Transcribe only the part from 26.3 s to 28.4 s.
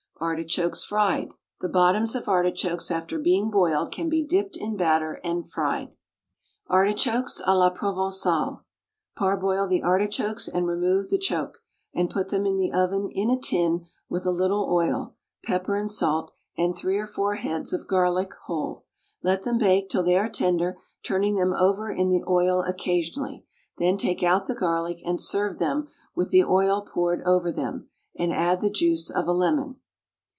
oil poured over them, and